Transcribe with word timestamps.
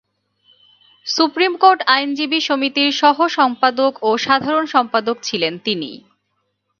Supreme 1.05 1.53
court 1.57 1.79
আইনজীবী 1.87 2.39
সমিতির 2.41 2.89
সহ-সম্পাদক 2.93 3.93
ও 4.01 4.09
সাধারণ 4.17 4.65
সম্পাদক 4.65 5.17
ছিলেন 5.23 5.53
তিনি। 5.65 5.91